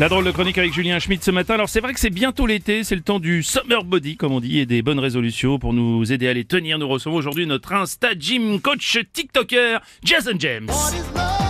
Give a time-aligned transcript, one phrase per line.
[0.00, 1.54] La drôle de chronique avec Julien Schmidt ce matin.
[1.54, 4.40] Alors c'est vrai que c'est bientôt l'été, c'est le temps du summer body comme on
[4.40, 6.80] dit et des bonnes résolutions pour nous aider à les tenir.
[6.80, 10.68] Nous recevons aujourd'hui notre Insta Gym Coach TikToker Jason James.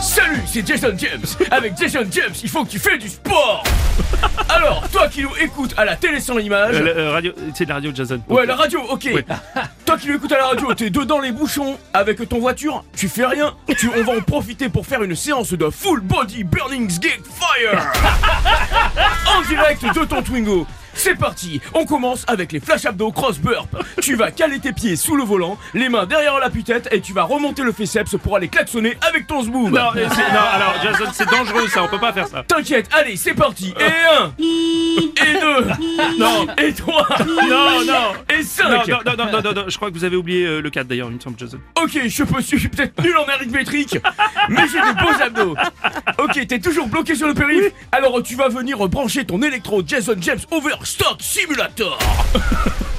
[0.00, 1.26] Salut, c'est Jason James.
[1.50, 3.62] Avec Jason James, il faut que tu fais du sport.
[4.48, 6.76] Alors, toi qui nous écoutes à la télé sans image.
[6.76, 8.22] Euh, euh, radio, c'est de la radio Jason.
[8.30, 9.06] Ouais, la radio, ok.
[9.84, 13.08] Toi qui nous écoutes à la radio, t'es dedans les bouchons avec ton voiture, tu
[13.08, 13.54] fais rien.
[13.76, 17.90] Tu, on va en profiter pour faire une séance de full body burning geek fire
[19.36, 20.66] en direct de ton Twingo.
[20.94, 23.68] C'est parti, on commence avec les flash abdos cross burp.
[24.02, 27.12] Tu vas caler tes pieds sous le volant, les mains derrière la putette et tu
[27.12, 29.72] vas remonter le féceps pour aller klaxonner avec ton zboob.
[29.72, 32.42] Non, mais c'est- non, alors Jason, c'est dangereux ça, on peut pas faire ça.
[32.46, 33.72] T'inquiète, allez, c'est parti.
[33.78, 33.84] Et
[34.18, 35.66] un, et deux,
[36.18, 37.06] Non, et trois,
[37.48, 38.12] non, non.
[38.28, 38.88] et Non, cinq.
[38.88, 40.86] non, non, non, non, non, non, je crois que vous avez oublié euh, le 4
[40.86, 41.58] d'ailleurs, il me semble, Jason.
[41.82, 43.98] Ok, je peux, je suis peut-être nul en arithmétique,
[44.48, 45.56] mais j'ai des beaux abdos.
[46.18, 50.14] Ok, t'es toujours bloqué sur le périph', alors tu vas venir brancher ton électro Jason
[50.20, 50.38] James
[50.80, 51.98] Overstock Simulator.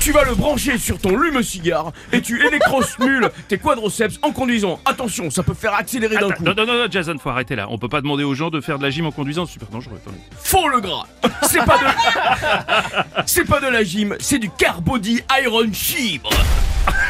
[0.00, 4.80] Tu vas le brancher sur ton lume-cigare et tu électrosmules tes quadriceps en conduisant.
[4.86, 6.42] Attention, ça peut faire accélérer d'un coup.
[6.42, 7.66] Non, non, non, non, Jason, faut arrêter là.
[7.68, 9.68] On peut pas demander aux gens de faire de la gym en conduisant, c'est super
[9.68, 10.00] dangereux.
[10.02, 10.16] attendez.
[10.42, 11.04] Faux le gras.
[11.42, 16.30] C'est pas de C'est pas de la gym, c'est du Carbody Iron Chibre.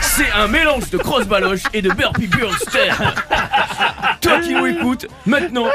[0.00, 2.92] C'est un mélange de cross baloche et de burpee girl step.
[4.20, 5.66] Toi qui nous écoutes, maintenant,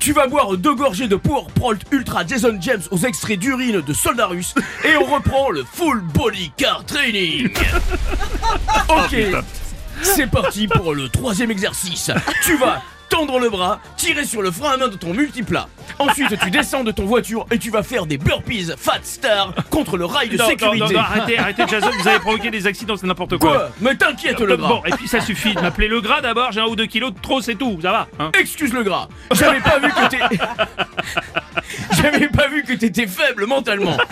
[0.00, 3.92] tu vas boire deux gorgées de Power Prolt Ultra Jason James aux extraits d'urine de
[3.92, 7.50] soldats russes et on reprend le full body car training.
[8.88, 9.16] Ok,
[10.02, 12.10] c'est parti pour le troisième exercice.
[12.44, 15.68] Tu vas tendre le bras, tirer sur le frein à main de ton multiplat.
[15.98, 19.96] Ensuite, tu descends de ton voiture et tu vas faire des burpees Fat Star contre
[19.96, 20.78] le rail de Non, sécurité.
[20.78, 23.50] non, non, arrêtez, arrêtez, Jason, vous avez provoqué des accidents, c'est n'importe quoi.
[23.52, 24.68] Quoi Mais t'inquiète le gras.
[24.68, 27.12] Bon, et puis ça suffit de m'appeler le gras d'abord, j'ai un ou deux kilos
[27.12, 28.08] de trop, c'est tout, ça va.
[28.18, 29.08] Hein Excuse le gras.
[29.32, 30.18] J'avais pas vu que t'es.
[32.04, 33.96] J'avais pas vu que t'étais faible mentalement.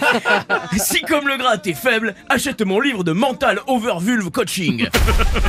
[0.79, 4.89] Si comme le gras t'es faible, achète mon livre de mental over vulve coaching.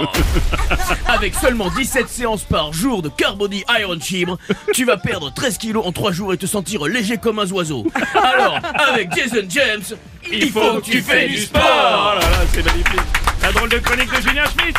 [1.08, 4.38] Avec seulement 17 séances par jour de Carbody Iron Chibre,
[4.72, 7.84] tu vas perdre 13 kilos en 3 jours et te sentir léger comme un oiseau.
[8.14, 9.82] Alors, avec Jason James,
[10.30, 13.00] il faut que tu fais du Oh sport là là, c'est magnifique.
[13.42, 14.78] La drôle de chronique de Julien Schmidt.